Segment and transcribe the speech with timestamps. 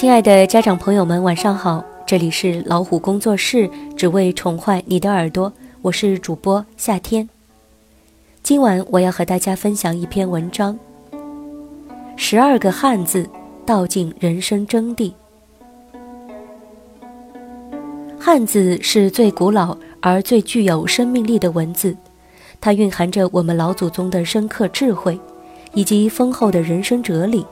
[0.00, 1.84] 亲爱的家长朋友们，晚上好！
[2.06, 7.28] 这里是老虎工作室，只为宠坏你的耳朵，我是主播夏天。
[8.42, 10.78] 今晚我要和大家分享一篇文章：
[12.16, 13.28] 十二个汉字
[13.66, 15.12] 道尽人生真谛。
[18.18, 21.94] 汉字是最古老而最具有生命力的文字，
[22.58, 25.20] 它蕴含着我们老祖宗的深刻智慧，
[25.74, 27.44] 以及丰厚的人生哲理。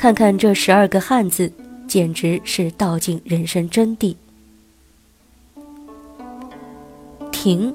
[0.00, 1.52] 看看这十二个汉字，
[1.86, 4.16] 简直是道尽人生真谛。
[7.30, 7.74] 停，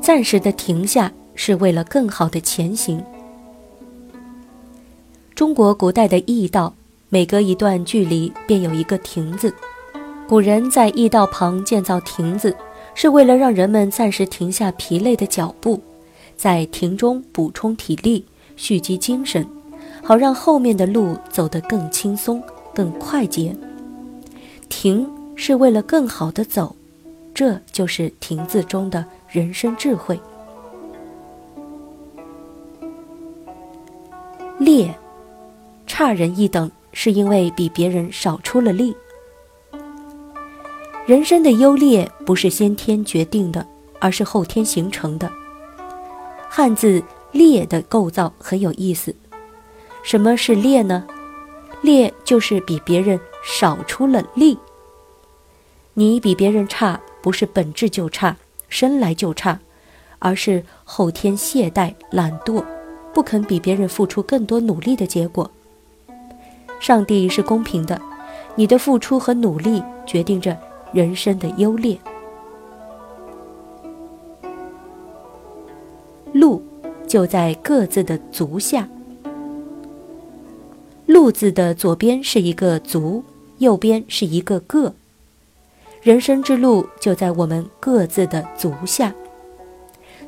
[0.00, 3.02] 暂时的停下，是为了更好的前行。
[5.34, 6.72] 中国古代的驿道，
[7.08, 9.52] 每隔一段距离便有一个亭子。
[10.28, 12.54] 古人在驿道旁建造亭子，
[12.94, 15.82] 是为了让人们暂时停下疲累的脚步，
[16.36, 18.24] 在亭中补充体力，
[18.54, 19.44] 蓄积精神。
[20.08, 22.42] 好让后面的路走得更轻松、
[22.74, 23.54] 更快捷。
[24.70, 25.06] 停
[25.36, 26.74] 是为了更好的走，
[27.34, 30.18] 这就是“停”字中的人生智慧。
[34.58, 34.98] 劣，
[35.86, 38.96] 差人一等，是因为比别人少出了力。
[41.04, 43.66] 人生的优劣不是先天决定的，
[44.00, 45.30] 而是后天形成的。
[46.48, 49.14] 汉字“劣”的构造很有意思。
[50.02, 51.06] 什么是劣呢？
[51.82, 54.58] 劣就是比别人少出了力。
[55.94, 58.36] 你比别人差，不是本质就差，
[58.68, 59.58] 生来就差，
[60.18, 62.64] 而是后天懈怠、懒惰，
[63.12, 65.50] 不肯比别人付出更多努力的结果。
[66.80, 68.00] 上帝是公平的，
[68.54, 70.56] 你的付出和努力决定着
[70.92, 71.98] 人生的优劣。
[76.32, 76.62] 路
[77.06, 78.88] 就在各自的足下。
[81.18, 83.24] 路字的左边是一个足，
[83.58, 84.94] 右边是一个个。
[86.00, 89.12] 人生之路就在我们各自的足下。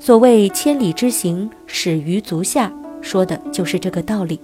[0.01, 4.41] 所谓千里之行，始于足下，说的就是这个道理。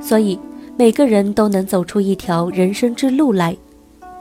[0.00, 0.36] 所以
[0.76, 3.56] 每个人都能走出一条人生之路来，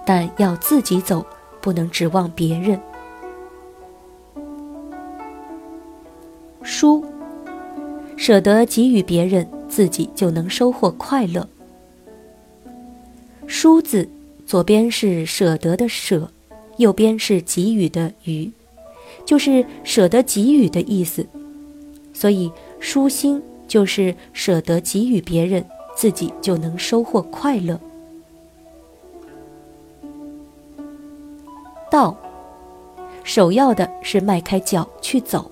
[0.06, 1.26] 但要自己走，
[1.60, 2.80] 不能指望别人。
[6.62, 7.04] 书，
[8.16, 9.50] 舍得给予别人。
[9.74, 11.50] 自己就能收获快乐。
[13.48, 14.08] 书字
[14.46, 16.30] 左边是舍得的舍，
[16.78, 18.52] 右边是给予的予，
[19.26, 21.26] 就是舍得给予的意思。
[22.14, 27.80] 所以舒心就是舍得给予别人，自己就能收获快乐。
[31.90, 32.16] 道，
[33.24, 35.50] 首要的是迈开脚去走。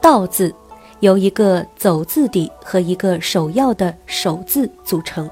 [0.00, 0.54] 道字。
[1.00, 5.28] 由一个走字底和一个首要的首字组成，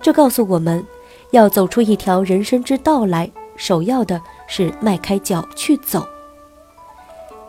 [0.00, 0.84] 这告诉我们，
[1.32, 6.06] 要走出一条人生之道来，首要的是迈开脚去走。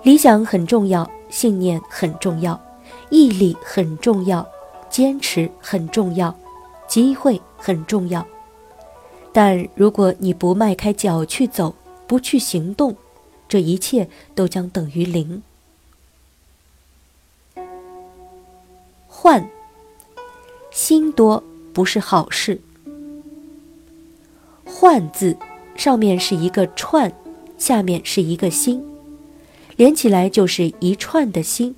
[0.01, 2.59] 理想很重要，信念很重要，
[3.09, 4.45] 毅力很重要，
[4.89, 6.35] 坚持很重要，
[6.87, 8.25] 机会很重要。
[9.31, 11.75] 但如果你不迈开脚去走，
[12.07, 12.95] 不去行动，
[13.47, 15.43] 这一切都将等于零。
[19.27, 19.45] 患，
[20.71, 21.43] 心多
[21.73, 22.61] 不是好事。
[24.63, 25.35] 患字
[25.75, 27.11] 上面是一个串，
[27.57, 28.81] 下面是一个心，
[29.75, 31.75] 连起来就是一串的心，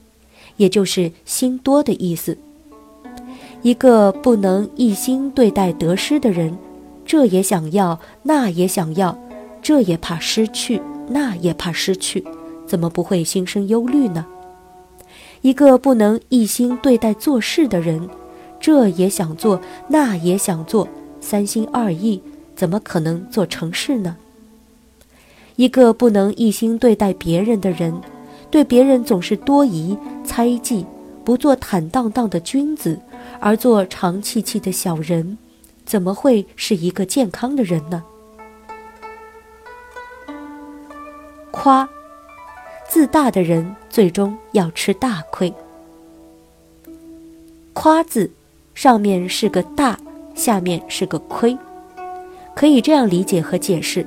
[0.58, 2.38] 也就是心多的意思。
[3.64, 6.56] 一个不能一心对待得失的人，
[7.04, 9.18] 这也想要，那也想要，
[9.60, 12.24] 这也怕失去，那也怕失去，
[12.68, 14.24] 怎么不会心生忧虑呢？
[15.42, 18.10] 一个不能一心对待做事的人，
[18.60, 20.88] 这也想做，那也想做，
[21.22, 22.22] 三心二意，
[22.56, 24.18] 怎么可能做成事呢？
[25.56, 27.94] 一个不能一心对待别人的人，
[28.52, 30.86] 对别人总是多疑、猜忌，
[31.24, 33.00] 不做坦荡荡的君子，
[33.40, 35.38] 而做长气气的小人，
[35.86, 38.04] 怎么会是一个健康的人呢？
[41.52, 41.88] 夸。
[42.90, 45.54] 自大的人最终要吃大亏。
[47.74, 48.30] 夸字
[48.74, 49.98] 上面是个大，
[50.34, 51.56] 下面是个亏，
[52.56, 54.04] 可以这样理解和解释：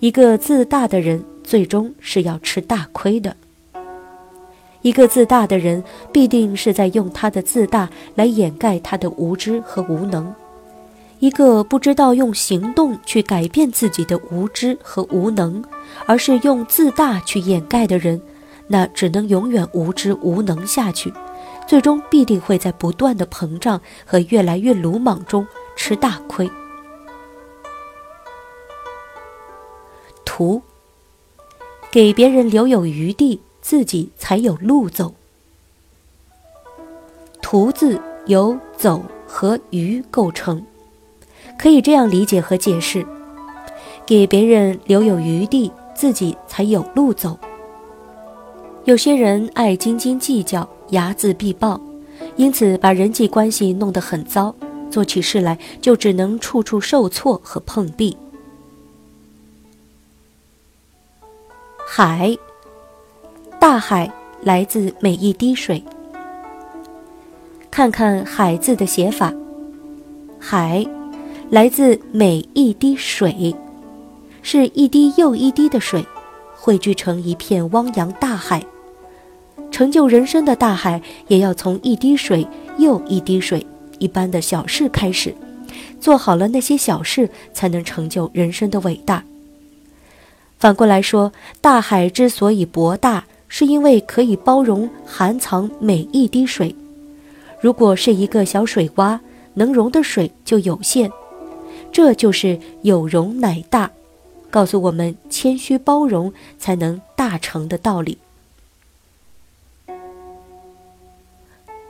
[0.00, 3.36] 一个自大的人最终是要吃大亏的。
[4.80, 10.34] 一个自大的人必定是在用他的自大来掩盖他的无知和无能。
[11.22, 15.62] 一个不知道用行动去改变自己的无知和无能，
[16.04, 18.20] 而是用自大去掩盖的人，
[18.66, 21.14] 那只能永远无知无能下去，
[21.64, 25.46] 最终必定会在不断的膨胀和越来越鲁莽中
[25.76, 26.50] 吃大亏。
[30.24, 30.60] 图，
[31.92, 35.14] 给别人留有余地，自己才有路走。
[37.40, 40.66] 图字由走和余构成，
[41.58, 43.06] 可以这样理解和解释：
[44.04, 47.38] 给别人留有余地，自己才有路走。
[48.84, 51.80] 有些人爱斤斤计较，睚眦必报，
[52.36, 54.54] 因此把人际关系弄得很糟，
[54.90, 58.16] 做起事来就只能处处受挫和碰壁。
[61.86, 62.36] 海，
[63.60, 64.10] 大海
[64.42, 65.82] 来自每一滴水。
[67.70, 69.32] 看看“海”字的写法，
[70.38, 70.84] 海
[71.52, 73.54] 来自每一滴水，
[74.40, 76.02] 是一滴又一滴的水，
[76.54, 78.64] 汇聚成一片汪洋大海。
[79.70, 83.66] 成就人生的大海，也要从一滴水又一滴水
[83.98, 85.34] 一般的小事开始，
[86.00, 89.22] 做好了那些小事，才能成就人生的伟大。
[90.58, 96.74] 反过来说，大海之所以博大，是因为可以包容、含藏每一滴水。
[97.60, 99.18] 如果是一个小水洼，
[99.52, 101.12] 能容的水就有限。
[101.92, 103.90] 这就是有容乃大，
[104.50, 108.16] 告诉我们谦虚包容才能大成的道理。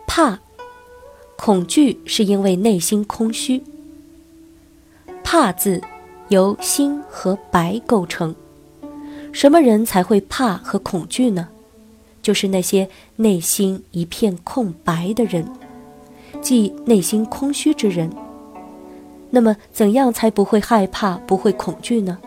[0.07, 0.41] 怕，
[1.37, 3.63] 恐惧是因为内心空虚。
[5.25, 5.81] 怕字
[6.29, 8.35] 由心和白构成。
[9.33, 11.49] 什么人才会怕和恐惧呢？
[12.21, 15.51] 就是那些内心一片空白的人，
[16.43, 18.11] 即内心空虚之人。
[19.35, 22.19] 那么，怎样才不会害怕、不会恐惧呢？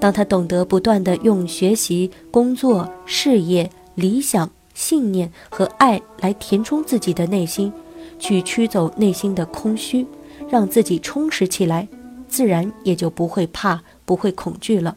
[0.00, 7.72] 当他懂得不断的用学习、工作、事业、理想、信念和爱来填充自己的内心，
[8.18, 10.04] 去驱走内心的空虚，
[10.50, 11.86] 让自己充实起来，
[12.28, 14.96] 自然也就不会怕、不会恐惧了。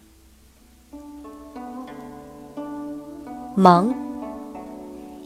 [3.54, 3.94] 忙，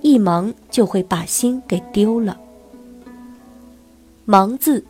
[0.02, 2.38] 一忙就会把心给丢了。
[4.26, 4.84] 忙字，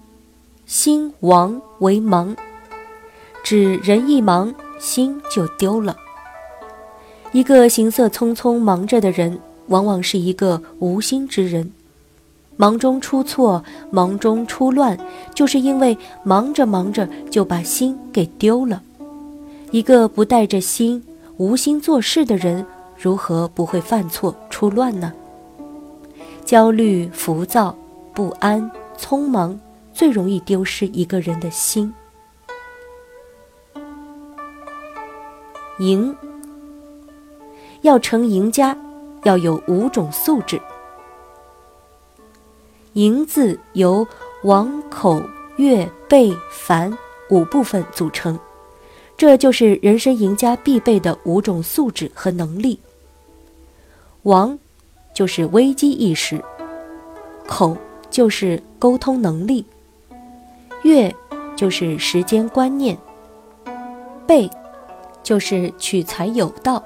[0.72, 2.34] 心亡为忙，
[3.44, 5.98] 指人一忙，心就丢了。
[7.34, 9.38] 一个行色匆匆忙着的人，
[9.68, 11.74] 往往是一个无心之人。
[12.56, 14.98] 忙中出错，忙中出乱，
[15.36, 18.82] 就是因为忙着忙着就把心给丢了。
[19.72, 21.04] 一个不带着心、
[21.36, 22.66] 无心做事的人。
[22.98, 25.12] 如何不会犯错出乱呢？
[26.46, 27.76] 焦虑、浮躁、
[28.14, 29.60] 不安、匆忙，
[29.94, 31.94] 最容易丢失一个人的心。
[35.80, 36.16] 赢，
[37.82, 38.78] 要成赢家，
[39.24, 40.62] 要有五种素质。
[42.94, 44.06] 赢字由
[44.44, 45.22] 王、口、
[45.56, 46.96] 月、背、凡
[47.30, 48.38] 五部分组成，
[49.18, 52.80] 这就是人生赢家必备的五种素质和能力。
[54.24, 54.60] 王，
[55.14, 56.38] 就是危机意识；
[57.48, 57.76] 口
[58.10, 59.64] 就是沟通能力；
[60.84, 61.14] 月
[61.56, 62.96] 就是时间观念；
[64.28, 64.50] 贝
[65.24, 66.84] 就是取财有道。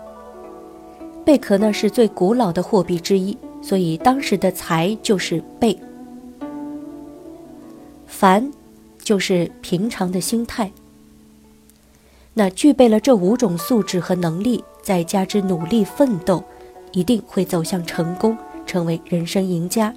[1.23, 5.77] 贝壳呢是最古老的货币之一，所以当时的财就是贝。
[8.05, 8.51] 凡，
[8.99, 10.71] 就是平常的心态。
[12.33, 16.43] 那具备了这五种素质和能力，再加之努力奋斗。
[16.91, 19.93] 一定会走向成功，成为人生赢家。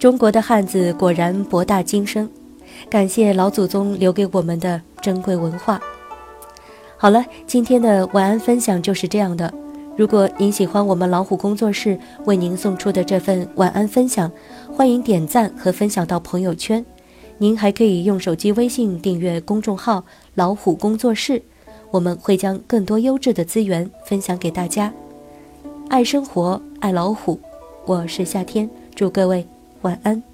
[0.00, 2.26] 中国的汉字果然博大精深，
[2.88, 5.78] 感谢老祖宗留给我们的珍贵文化。
[6.96, 9.52] 好了，今天的晚安分享就是这样的。
[9.98, 14.32] 如果您喜欢我们老虎工作室为您送出的这份晚安分享，
[14.72, 16.82] 欢迎点赞和分享到朋友圈。
[17.36, 20.02] 您还可以用手机微信订阅公众号
[20.34, 21.42] “老虎工作室”。
[21.92, 24.90] 我们会将更多优质的资源分享给大家。
[25.90, 27.38] 爱生活，爱老虎，
[27.84, 29.46] 我是夏天，祝各位
[29.82, 30.29] 晚安。